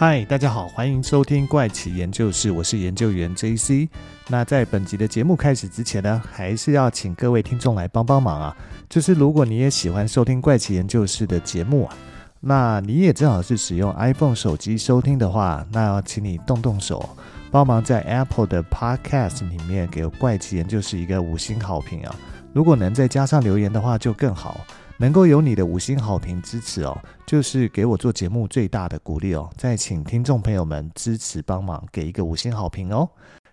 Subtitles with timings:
[0.00, 3.86] 嗨，大家好，欢迎收听怪奇研究室，我是研究员 JC。
[4.28, 8.56] 那在本集的节目开始之前呢，还是要请各位听众来帮帮忙啊，
[8.88, 11.94] 就是如果你也喜欢收听怪奇研究室的节目啊，
[12.40, 17.06] 那你也正好是使用 iPhone 手机收听的话，那要请你动动手，
[17.50, 22.16] 帮忙在 Apple 的 Podcast 里面给怪奇研究室一个五星好评啊。
[22.54, 24.62] 如果能再加上留言的话，就更好。
[25.00, 26.94] 能够有你的五星好评支持哦，
[27.26, 29.48] 就是给我做节目最大的鼓励哦。
[29.56, 33.08] 再请听众朋友们支持帮忙，给一个五星好评哦。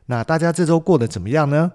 [0.08, 1.72] 那大家这周过得怎么样呢？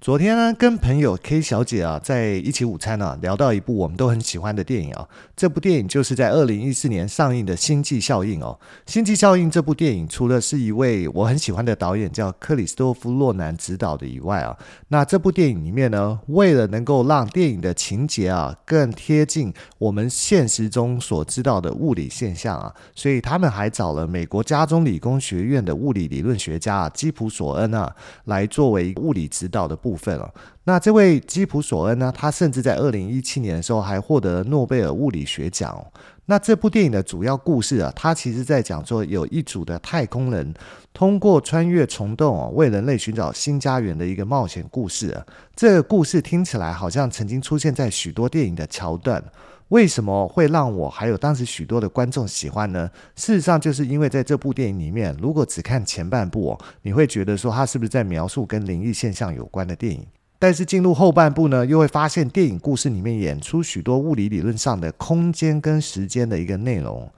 [0.00, 5.06] 昨天呢，跟朋友 K 小姐啊在一起午餐呢、啊，聊到一部我们都很喜欢的电影啊。
[5.36, 8.58] 这部电影就是在二零一四年上映的《星际效应》哦。
[8.90, 14.56] 《星际效应》这部电影除了是一位我很喜欢的导演叫克里斯多夫洛南执导的以外啊，
[14.88, 29.89] 那这部电影里面呢，为了能够让电影的情节啊更贴近我们现实中所知道的物理现象啊，所以他们还找了美国加州理工学院的物理理论学家啊基普索恩啊来作为物理指导的部。
[29.90, 30.32] 部分了。
[30.64, 35.82] 那这位基普索恩呢，他甚至在二零一七年的时候还获得诺贝尔物理学奖哦。
[36.26, 40.54] 那这部电影的主要故事啊，它其实在讲说有一组的太空人
[40.92, 45.20] 通过穿越虫洞哦，为人类寻找新家园的一个冒险故事。
[45.56, 49.24] 这个故事听起来好像曾经出现在许多电影的桥段。
[49.70, 52.90] 为什么会让我还有当时许多的观众喜欢呢？
[53.16, 60.06] 事实上，就是因为在这部电影里面，如果只看前半部哦，你会觉得说它是不是在描述跟灵异现象有关的电影？
[60.40, 67.08] 但是进入后半部呢，又会发现电影故事里面演出许多物理理论上的空间跟时间的一个内容。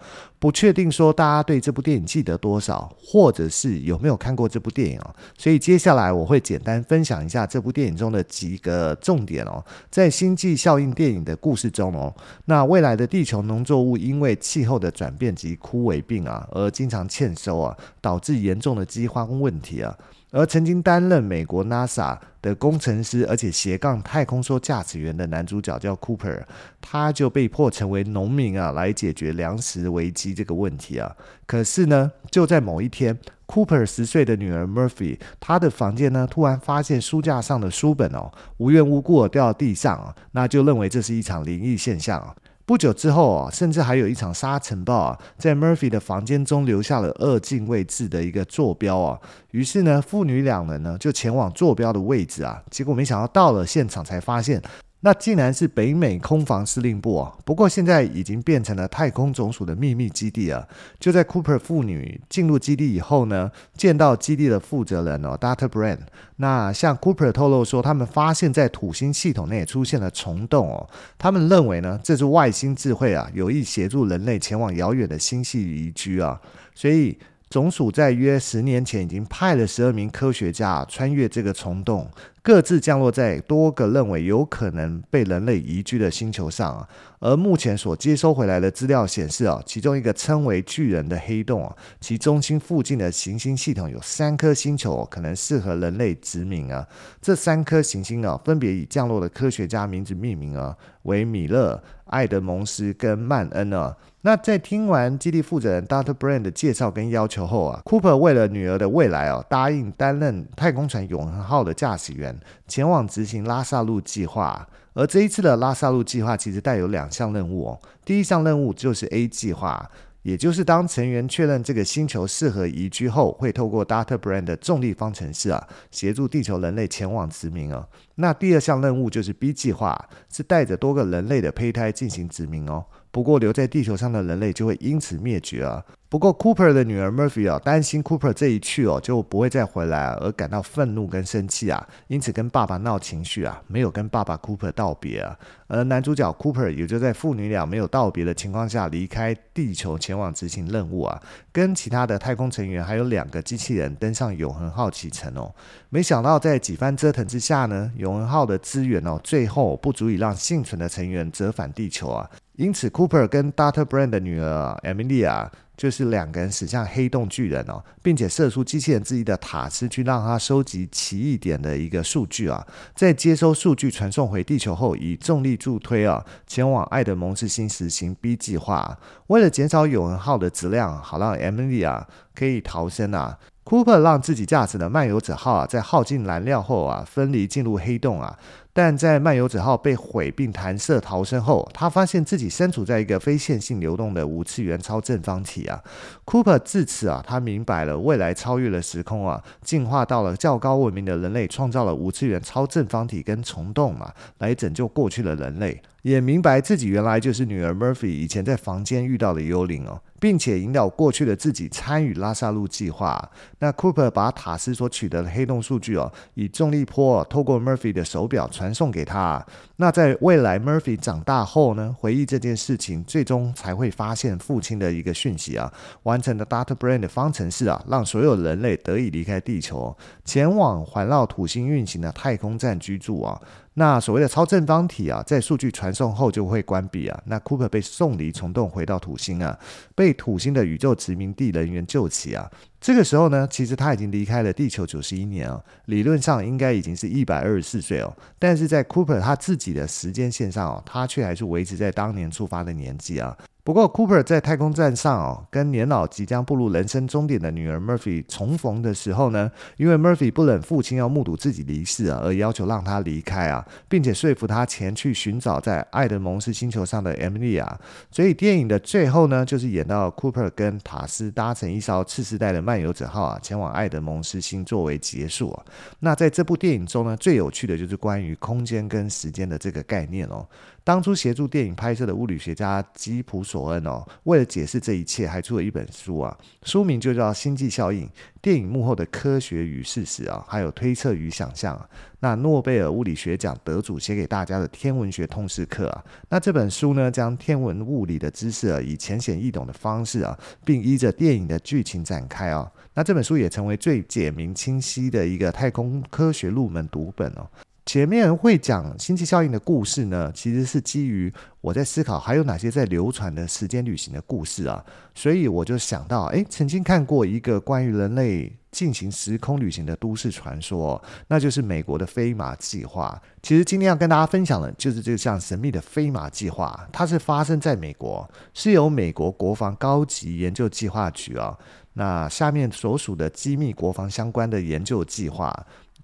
[0.41, 5.15] 不确定说大家对这部电影记得多少，或者是有没有看过这部电影哦。
[5.39, 9.65] 所以接下来我会简单分享一下这部电影中的几个重点哦。
[9.89, 12.13] 在星际效应电影的故事中哦，
[12.47, 19.97] 那未来的地球农作物因为气候的转变及枯萎病啊，而经常欠收啊，导致严重的饥荒问题啊。
[20.33, 26.43] 而曾经担任美国 NASA 的工程师，而且斜杠太空梭驾驶员的男主角叫 Cooper，
[26.81, 31.15] 他就被迫成为农民啊，来解决粮食危机这个问题啊。
[31.47, 33.17] 可是呢，就在某一天
[33.47, 42.35] ，Cooper 十岁的女儿 Murphy，她的房间呢，突然发现书架上的书本哦，无缘无故掉到地上啊，那就认为这是一场灵异现象啊。
[42.65, 49.19] 不久之后啊，甚至还有一场沙尘暴啊，在 Murphy 的房间中留下了二进位置的一个坐标啊。
[49.51, 54.63] 于是呢，父女两人呢就前往坐标的位置啊，结果没想到到了现场才发现。
[55.05, 57.33] 那竟然是北美空防司令部啊！
[57.45, 60.65] 不过现在已经变成了太空总署的秘密基地啊！
[61.01, 65.69] 就在 Cooper 父女进入基地以后呢，见到基地的负责人哦，Dr.
[65.69, 65.99] Brand，
[66.37, 70.89] 那向 Cooper 透露说，他们发现在土星系统内出现了虫洞哦，
[71.19, 76.41] 他们认为呢，这是外星智慧啊，有意协助人类前往遥远的星系移居啊，
[76.75, 77.19] 所以。
[77.51, 82.11] 总署在约十年前已经派了十二名科学家穿越这个虫洞，
[82.43, 86.89] 各自降落在多个认为有可能被人类移居的星球上啊。
[87.21, 96.85] 而目前所接收回来的资料显示啊，其中一个称为巨人的黑洞啊，其中心附近的行星系统有三颗星球可能适合人类殖民啊。
[97.21, 103.97] 这三颗行星啊，分别以降落的科学家名字命名啊，为米勒、艾德蒙斯跟曼恩啊。
[104.25, 106.15] 那在听完基地负责人 Dr.
[106.15, 112.32] Brand 的介绍跟要求后啊，Cooper 为了女儿的未来哦，答应担任太空船永恒号的驾驶员，
[112.67, 114.69] 前往执行拉萨路计划。
[114.95, 119.91] 而这一次的拉萨路计划其实带有两项任务哦，第一项任务就是 A 计划。
[120.23, 124.17] 也就是当成员确认这个星球适合移居后，会透过 Dr.
[124.17, 127.85] Brand 的重力方程式啊，协助地球人类前往殖民哦。
[128.15, 132.85] 那第二项任务就是 B 计划，是带着多个人类的胚胎进行殖民哦。
[133.11, 135.85] 不过留在地球上的人类就会因此灭绝啊。
[136.13, 145.35] 不过，Cooper 的女儿 Murphy 啊，担心 Cooper 这一去哦就不会再回来，而感到愤怒跟生气啊，因此跟爸爸闹情绪啊，没有跟爸爸 Cooper 道别啊。
[145.69, 151.19] 而男主角 Cooper 也就在父女俩没有道别的情况下离开地球，前往执行任务啊，
[151.51, 155.51] 跟其他的太空成员还有两个机器人登上永恒号启程哦。
[155.89, 162.29] 没想到在几番折腾之下呢，永恒号的资源哦，最后不足以让幸存的成员折返地球啊。
[162.57, 163.87] 因此，Cooper 跟 Dr.
[163.87, 165.49] Brand 的女儿 Amelia
[165.83, 172.65] 就是两个人驶向黑洞巨人哦，并且射出机器人之一的塔斯去让他收集奇异点的一个数据啊，
[172.95, 178.97] 在接收数据传送回地球后，以重力助推啊，前往爱德蒙斯星实行 B 计划。
[179.27, 183.37] 为了减少永恒号的质量，好让 Amelia 可以逃生啊。
[183.65, 188.39] Cooper 让自己驾驶的漫游者号啊，在耗尽燃料后啊，分离进入黑洞啊。
[188.75, 195.83] 但在漫游者号被毁并弹射逃生后，他发现自己身处在一个非线性流动的五次元超正方体啊。
[196.25, 205.83] Cooper 自此啊，他明白了未来超越了时空啊，进化到了较高文明的人类创造了无次元超正方体跟虫洞嘛，来拯救过去的人类。
[206.03, 213.31] 也明白自己原来就是女儿 Murphy 以前在房间遇到的幽灵哦，并且引导过去的自己参与拉萨路计划。
[213.61, 219.47] 那 Cooper 把塔斯所取得的黑洞数据哦，以重力波透过 Murphy 的手表传送给他。
[219.77, 225.73] 那在未来 Murphy 长大后呢，回忆这件事情，最终才会发现父亲的一个讯息啊，
[226.03, 233.39] 完成的 Data Brain 的方程式啊，让所有人类得以离开地球，前往环绕土星运行的太空站居住啊。
[233.75, 237.23] 那所谓的超正方体啊，在数据传送后就会关闭啊。
[237.25, 239.59] 那 Cooper 被送离虫洞，回到土星啊，
[239.95, 242.51] 被土星的宇宙殖民地人员救起啊。
[242.81, 248.15] 这个时候呢，其实他已经离开了地球九十一年哦，理论上应该已经是一百二十四岁哦。
[248.39, 253.35] 但是在 Cooper 他自己的时间线上哦，他却还是维持在当年出发的年纪啊。
[253.65, 267.69] 不过，Cooper 在太空站上哦，跟年老即将步入人生终点的女儿 Murphy 重逢的时候呢，因为 Murphy 不忍父亲要目睹自己离世啊，而要求让他离开啊，并且说服他前去寻找在爱德蒙斯星球上的 Emilia。
[268.11, 275.65] 所以电影的最后呢，就是演到 Cooper 跟塔斯搭乘一艘次世代的漫游者号啊，前往爱德蒙斯星作为结束啊。
[276.01, 280.47] 那在这部电影中呢，最有趣的就是关于空间跟时间的这个概念哦。
[280.85, 288.09] 当初协助电影拍摄的物理学家基普索恩哦，为了解释这一切，还出了一本书啊，书名就叫《星际效应：
[288.43, 291.81] 电影幕后的科学与事实》啊，还有推测与想象。
[292.19, 302.69] 那诺贝尔物理学奖得主写给大家的天文学通识课啊，那这本书呢，将天文物理的知识啊，以浅显易懂的方式啊，并依着电影的剧情展开啊。
[302.95, 307.49] 那这本书也成为最简明清晰的一个太空科学入门读本哦。
[307.85, 323.21] 前面会讲星际效应的故事呢，其实是基于我在思考还有哪些在流传的时间旅行的故事啊，所以我就想到，哎，曾经看过一个关于人类进行时空旅行的都市传说，那就是美国的飞马计划。
[323.43, 331.59] 其实今天要跟大家分享的，就是这项神秘的飞马计划，它是发生在美国，是由美国国防高级研究计划局啊，
[331.95, 335.53] 那下面所属的机密国防相关的研究计划。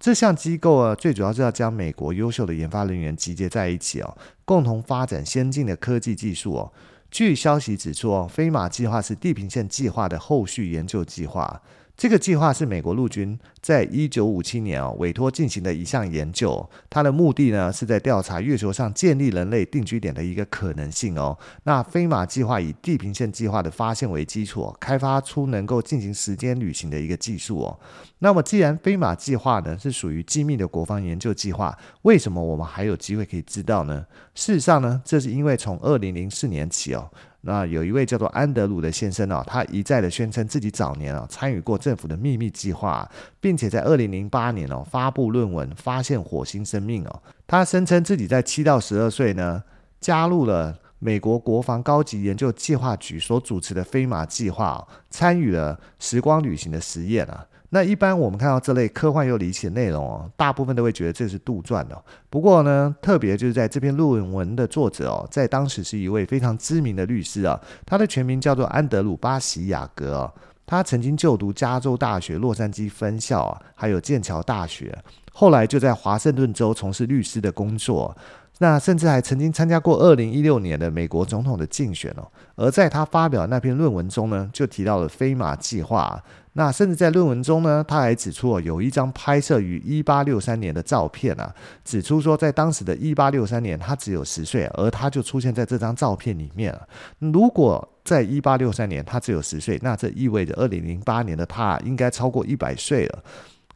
[0.00, 6.72] 这项机构啊，最主要是要将美国优秀的研发人员集结在一起哦，共同发展先进的科技技术哦。
[7.10, 11.60] 据消息指出哦，飞马计划是地平线计划的后续研究计划。
[11.98, 21.36] 这个计划是美国陆军在一九五七年哦委托进行的一项研究，它的目的呢是在调查月球上建立人类定居点的一个可能性哦。
[21.64, 27.80] 那飞马计划以地平线计划的发现为基础，开发出能够进行时间旅行的一个技术哦。
[28.20, 34.06] 那么既然飞马计划呢是属于机密的国防研究计划，为什么我们还有机会可以知道呢？
[34.36, 37.10] 事实上呢，这是因为从二零零四年起哦。
[37.42, 43.08] 那有一位叫做安德鲁的先生哦，他一再的宣称自己早年啊参与过政府的秘密计划，
[43.40, 47.22] 并且在二零零八年哦发布论文发现火星生命哦。
[47.46, 49.62] 他声称自己在七到十二岁呢
[50.00, 57.46] 加入了美国国防高级研究计划局所主持的飞马计划，参与了时光旅行的实验啊。
[57.70, 62.02] 那一般我们看到这类科幻又离奇的内容哦，大部分都会觉得这是杜撰的。
[62.30, 70.32] 不过呢，特别就是在这篇论文的作者哦，在当时是一位非常知名的律师啊，他的全名叫做安德鲁·巴西亚格哦，
[70.64, 74.96] 他曾经就读加州大学洛杉矶分校啊，还有剑桥大学，
[75.32, 78.16] 后来就在华盛顿州从事律师的工作。
[78.58, 86.22] 那甚至还曾经参加过二零一六年的美国总统的竞选哦，而在他发表那篇论文中呢，就提到了飞马计划。
[86.54, 96.88] 那甚至在论文中呢，他还指出哦，有一张拍摄于一八六三年的照片啊，指出说在当时的一八六三年，他只有十岁，而他就出现在这张照片里面了。
[97.20, 103.22] 如果在一八六三年他只有十岁，那这意味着二零零八年的他应该超过一百岁了。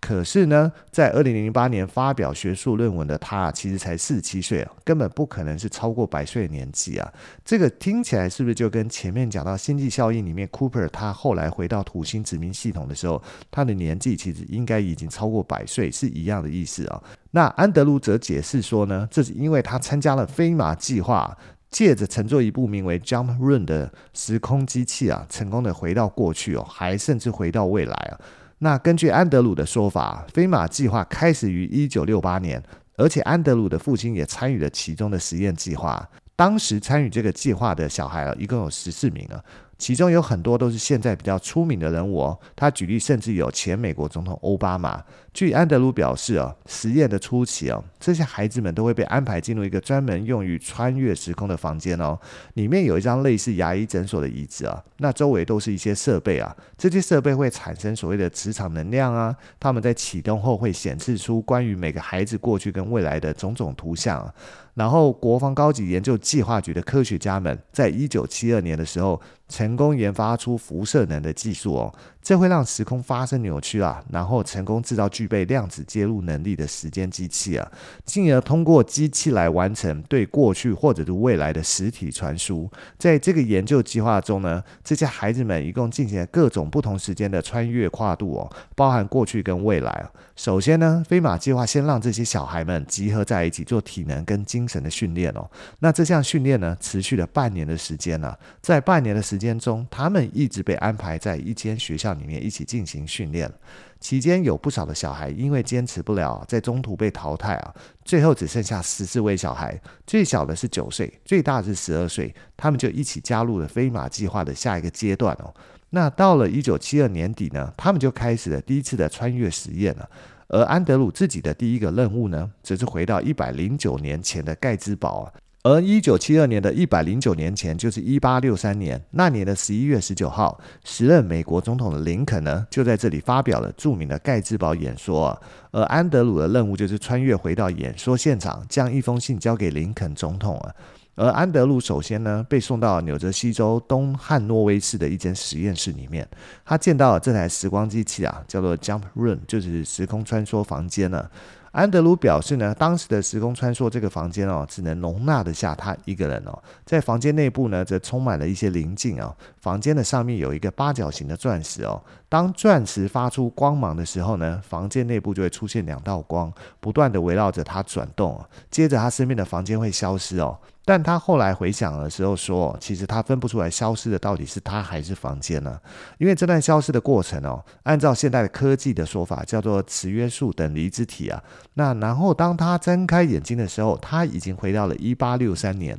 [0.02, 7.12] 可是呢，在二零零八年发表学术论文的他，其实才四十七岁啊，根本不可能是超过百岁的年纪啊。
[7.44, 17.00] 这个听起来是不是就跟前面讲到星际效应里面，Cooper 他后来回到土星殖民系统的时候，他的年纪其实应该已经超过百岁，是一样的意思啊。
[17.30, 21.38] 那安德鲁则解释说呢，这是因为他参加了飞马计划，
[21.70, 28.18] 借着乘坐一部名为 Jump Run 的时空机器啊，成功的回到过去哦，还甚至回到未来啊。
[28.62, 32.62] 那根据安德鲁的说法，飞马计划开始于一九六八年，
[32.96, 36.08] 而且安德鲁的父亲也参与了其中的实验计划。
[36.36, 39.44] 当时参与这个计划的小孩啊，一共有十四名啊。
[39.82, 42.38] 其中有很多都是现在比较出名的人物哦。
[42.54, 45.02] 他举例，甚至有前美国总统欧巴马。
[45.34, 52.16] 据安德鲁表示哦，实验的初期哦，这些孩子们都会被安排进入一个专门用于穿越时空的房间哦，
[52.54, 64.32] 里面有一张类似牙医诊所的椅子啊，那周围都是一些设备啊，这些设备会产生所谓的磁场能量啊，他们在启动后会显示出关于每个孩子过去跟未来的种种图像。
[64.74, 69.20] 然后，国防高级研究计划局的科学家们在一九七二年的时候，
[69.52, 77.70] 成功研发出辐射能的技术哦，这会让时空发生扭曲啊，然后成功制造具备量子接入能力的时间机器啊，
[78.06, 82.70] 进而通过机器来完成对过去或者是未来的实体传输。
[82.96, 90.08] 在这个研究计划中呢，这些孩子们一共进行了各种不同时间的穿越跨度哦，包含过去跟未来。
[90.34, 95.48] 首先呢，飞马计划先让这些小孩们集合在一起做体能跟精神的训练哦。
[95.80, 103.50] 那这项训练呢，持续了半年的时间呢，在半年的时间中，他们一直被安排在一间学校里面一起进行训练。
[103.98, 107.74] 期间有不少的小孩因为坚持不了，在中途被淘汰啊。
[108.04, 115.52] 最后只剩下十四位小孩，最小的是九岁，最大是十二岁，他们就一起加入了飞马计划的下一个阶段哦。
[115.90, 120.08] 那到了一九七二年底呢，他们就开始了第一次的穿越实验了。
[120.48, 125.32] 而安德鲁自己的第一个任务呢，则是回到一百零九年前的盖兹堡啊。
[125.64, 135.40] 而一九七二年的一百零九年前，就是一八六三年，那年的十一月十九号，时任美国总统的林肯呢，就在这里发表了著名的盖茨堡演说。
[135.70, 140.74] 而安德鲁的任务就是穿越回到演说现场，将一封信交给林肯总统啊。
[141.14, 146.26] 而安德鲁首先呢，被送到纽泽西州东汉诺威市的一间实验室里面，
[146.64, 151.30] 他见到了这台时光机器啊，叫做 Jump Room，就是时空穿梭房间呢。
[151.72, 156.62] 安德鲁表示呢，当时的时空穿梭这个房间哦，只能容纳得下他一个人哦。
[156.84, 159.34] 在房间内部呢，则充满了一些灵镜哦。
[159.58, 162.02] 房间的上面有一个八角形的钻石哦。
[162.28, 168.38] 当钻石发出光芒的时候呢，房间内部就会出现两道光，不断地围绕着它转动。
[168.70, 170.58] 接着，他身边的房间会消失哦。
[170.92, 175.80] 但他后来回想的时候说，其实他分不出来消失的到底是他还是房间呢？
[176.18, 181.42] 因为这段消失的过程哦，按照现代的科技的说法，叫做磁约束等离子体啊。
[181.72, 185.98] 那然后当他睁开眼睛的时候，他已经回到了一八六三年。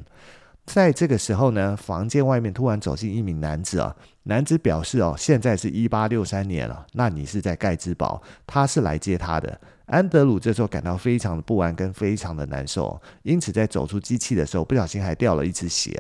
[0.63, 3.95] 在这个时候呢，房间外面突然走进一名男子啊。
[4.25, 9.59] 男子表示哦，现在是一八六三年了，那你是在盖兹堡，他是来接他的。
[9.85, 15.91] 安德鲁这时候感到非常的不安跟非常的难受，因此在走出机器的时候，不小心还掉了一只鞋。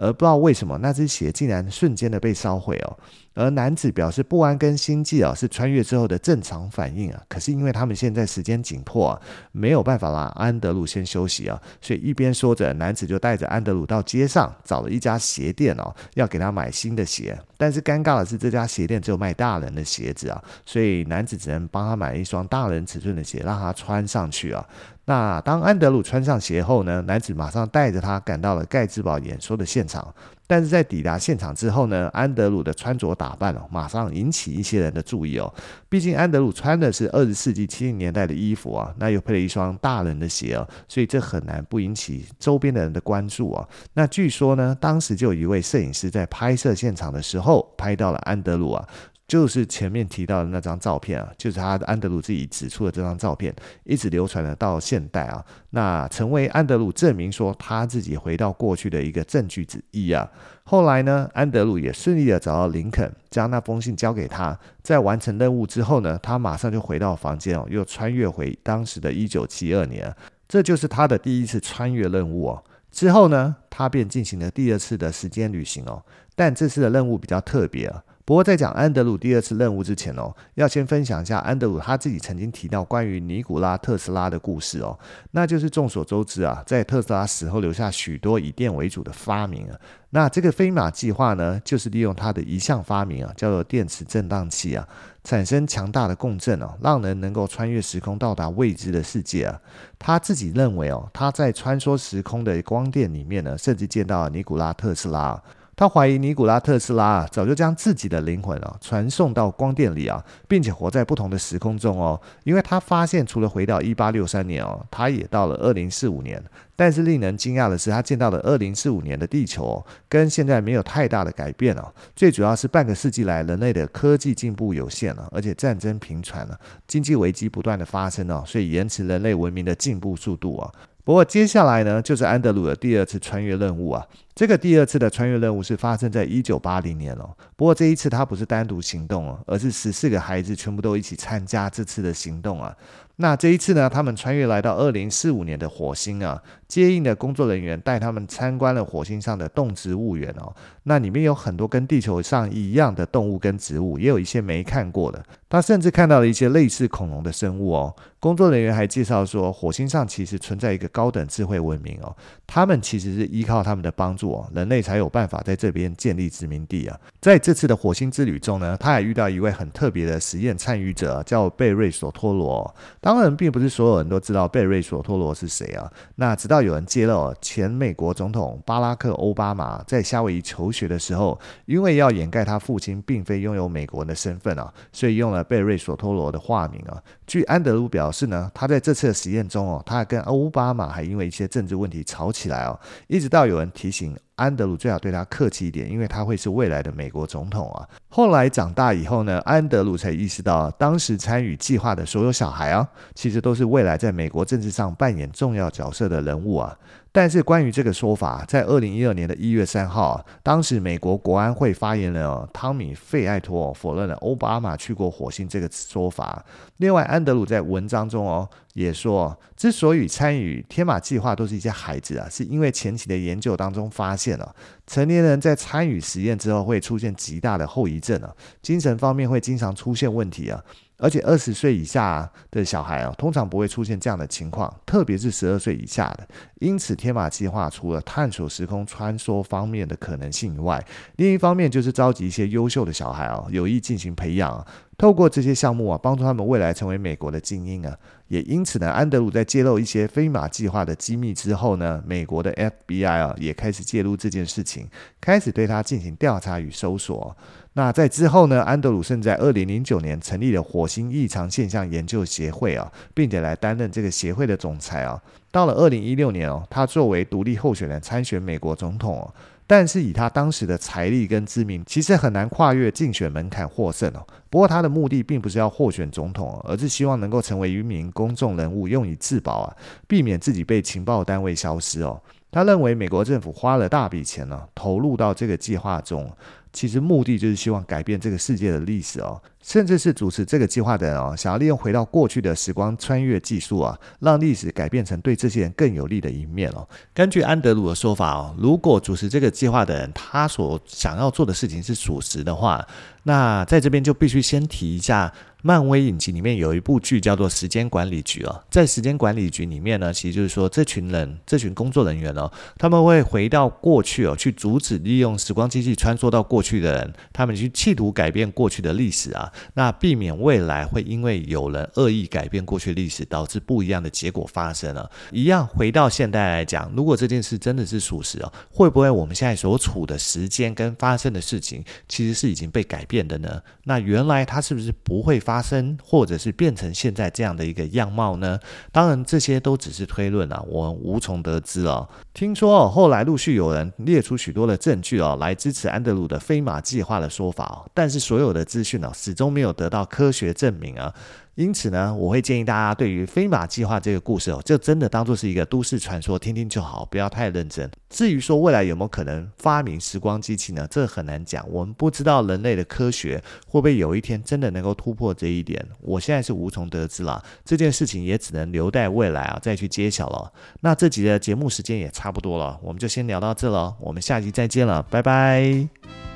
[0.00, 2.98] 而不知道为什么，那只鞋竟然瞬间的被烧毁哦。
[3.34, 7.22] 而男子表示不安跟心悸啊，是穿越之后的正常反应啊。
[7.28, 9.20] 可是因为他们现在时间紧迫啊，
[9.52, 17.38] 没有办法让安德鲁先休息啊，所以一边说着，男子就带着安德鲁到街上找了一家鞋店哦，要给他买新的鞋。
[17.58, 24.66] 但是尴尬的是，这家鞋店只有卖大人的鞋子啊，所以男子只能帮他买一双大人尺寸的鞋，让他穿上去啊。
[25.10, 30.14] 那当安德鲁穿上鞋后呢，男子马上带着他赶到了盖茨堡演说的现场。
[30.46, 35.52] 但是在抵达现场之后呢，安德鲁的穿着打扮哦，马上引起一些人的注意哦。
[35.88, 43.68] 毕竟安德鲁穿的是二十世纪七零年代的衣服啊，那又配了一双大人的鞋哦，所以这很难不引起周边的人的关注啊。
[43.94, 48.88] 那据说呢，当时就有一位摄影师在拍摄现场的时候拍到了安德鲁啊。
[49.30, 60.28] 就是前面提到的那张照片啊，就是他安德鲁自己指出的这张照片，一直流传了到现代啊，那成为安德鲁证明说他自己回到过去的一个证据之一啊。
[60.64, 64.58] 后来呢，安德鲁也顺利的找到林肯，将那封信交给他。
[64.82, 70.12] 在完成任务之后呢，他马上就回到房间哦，又穿越回当时的一九七二年，
[70.48, 72.64] 这就是他的第一次穿越任务哦。
[72.90, 76.02] 之后呢，他便进行了第二次的时间旅行哦，
[76.34, 78.02] 但这次的任务比较特别啊。
[78.30, 84.96] 不过，在讲安德鲁第二次任务之前哦，要先分享一下安德鲁他自己曾经提到关于尼古拉特斯拉的故事哦。
[85.32, 89.76] 那就是众所周知啊，在特斯拉死后留下许多以电为主的发明啊。
[90.10, 94.88] 那这个飞马计划呢，就是利用他的一项发明啊，叫做电磁振荡器啊，
[95.24, 99.60] 产生强大的共振哦，让人能够穿越时空到达未知的世界啊。
[99.98, 105.42] 他自己认为哦，他在穿梭时空的光电里面呢，甚至见到了尼古拉特斯拉。
[105.80, 112.20] 他怀疑尼古拉特斯拉啊，早就将自己的灵魂啊传送到光电里啊，并且活在不同的时空中哦。
[112.44, 116.44] 因为他发现，除了回到一八六三年哦，他也到了二零四五年。
[116.76, 121.90] 但是令人惊讶的是，他见到的二零四五年的地球，跟现在没有太大的改变哦。
[122.14, 130.70] 最主要是半个世纪来，人类的科技进步有限了，而且战争频传了，经济危机不断的发生哦，所以延迟人类文明的进步速度啊。
[131.04, 134.06] 不过接下来呢，就是安德鲁的第二次穿越任务啊。
[134.34, 137.28] 这个第二次的穿越任务是发生在一九八零年哦。
[137.56, 142.74] 不过这一次他不是单独行动哦，而是十四个孩子全部都一起参加这次的行动啊。
[143.20, 150.50] 那这一次呢，他们穿越来到二零四五年的火星啊，接应的工作人员带他们参观了火星上的动植物园哦。
[150.84, 155.22] 那里面有很多跟地球上一样的动物跟植物，也有一些没看过的。
[155.50, 157.94] 他甚至看到了一些类似恐龙的生物哦。
[158.18, 162.14] 工作人员还介绍说，火星上其实存在一个高等智慧文明哦，
[162.46, 166.98] 他们其实是依靠他们的帮助哦，人类才有办法在这边建立殖民地啊。
[167.20, 172.74] 在这次的火星之旅中呢，他还遇到一位很特别的实验参与者，叫贝瑞索托罗。
[173.10, 175.90] 当然，并不是所有人都知道贝瑞索托罗是谁啊。
[176.14, 181.36] 那直到有人揭露，前美国总统巴拉克·欧巴马在夏威夷求学的时候，
[181.66, 187.02] 因为要掩盖他父亲并非拥有美国人的身份啊，所以用了贝瑞索托罗的化名啊。
[187.26, 194.16] 据安德鲁表示呢，他在这次的实验中哦，他还跟欧巴马还因为一些政治问题吵起来哦，一直到有人提醒。
[194.40, 197.86] 安德鲁最好对他客气一点，因为他会是未来的美国总统啊。
[198.08, 206.74] 后来长大以后呢，安德鲁才意识到，当时参与计划的所有小孩啊，其实都是未来在美国政治上扮演重要角色的人物啊。
[207.12, 216.44] 但是关于这个说法，在二零一二年的一月三号，当时美国国安会发言人汤米·费艾托否认了欧巴马去过火星这个说法。
[216.76, 224.54] 另外，安德鲁在文章中哦也说，之所以参与天马计划都是一些孩子啊，是因为前期的研究当中发现了
[224.86, 230.62] 成年人在参与实验之后会出现极大的后遗症啊，精神方面会经常出现问题啊。
[231.00, 236.28] 而且二十岁以下的小孩哦，通常不会出现这样的情况，特别是十二岁以下的。
[236.60, 240.84] 因此，天马计划除了探索时空穿梭方面的可能性以外，
[241.16, 244.64] 另一方面就是召集一些优秀的小孩哦，有意进行培养，
[245.00, 247.96] 透过这些项目啊，帮助他们未来成为美国的精英啊。
[248.28, 252.52] 也因此呢，安德鲁在揭露一些飞马计划的机密之后呢，美国的
[252.86, 254.86] FBI 啊也开始介入这件事情，
[255.18, 257.34] 开始对他进行调查与搜索。
[257.72, 265.18] 那在之后呢，安德鲁甚至在二零零九年成立了火星异常现象研究协会啊，并且来担任这个协会的总裁啊。
[265.50, 269.32] 到了二零一六年哦，他作为独立候选人参选美国总统。
[269.70, 274.26] 但是以他当时的财力跟知名，其实很难跨越竞选门槛获胜哦。
[274.50, 279.76] 不过他的目的并不是要获选总统，而是希望能够成为一名公众人物，用以自保啊，
[280.08, 282.20] 避免自己被情报单位消失哦。
[282.50, 286.30] 他认为美国政府花了大笔钱呢，投入到这个计划中。
[286.72, 296.88] 其实目的就是希望改变这个世界的历史哦，甚至是主持这个计划的人哦，想要利用回到过去的时光穿越技术啊，让历史改变成对这些人更有利的一面哦。
[297.12, 302.86] 根据安德鲁的说法哦，如果主持这个计划的人他所想要做的事情是属实的话，
[303.24, 305.32] 那在这边就必须先提一下。
[305.62, 325.10] 漫威影集里面有一部剧叫做《时间管理局》哦，在《时间管理局》里面呢，其实就是说这群人、这群工作人员哦，他们会回到过去哦，去阻止利用时光机器穿梭到过去的人，他们去企图改变过去的历史啊，那避免未来会因为有人恶意改变过去历史，导致不一样的结果发生了。
[325.30, 333.60] 一样回到现代来讲，如果这件事真的是属实哦，会不会我们现在所处的时间跟发生的事情，其实是已经被改变的呢？
[333.84, 338.56] 那原来它是不是不会发发生，或者是变成现在这样的一个样貌呢？
[338.92, 342.08] 当然，这些都只是推论啊，我们无从得知哦。
[342.32, 351.12] 听说哦，后来陆续有人列出许多的证据哦，来支持安德鲁的飞马计划的说法，但是所有的资讯呢，始终没有得到科学证明啊。
[351.60, 357.88] 因此呢，我会建议大家对于飞马计划这个故事哦，就真的当做是一个都市传说，听听就好，不要太认真。
[358.08, 360.88] 至于说未来有没有可能发明时光机器呢？
[360.90, 365.86] 这很难讲，我们不知道人类的科学会不会有一天真的能够突破这一点。
[366.00, 370.50] 我现在是无从得知了，这件事情也只能留待未来啊再去揭晓了。
[370.80, 376.29] 那这集的节目时间也差不多了，我们就先聊到这了，我们下集再见了，拜拜。